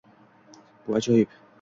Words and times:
Bu 0.87 0.95
ajoyib 1.01 1.39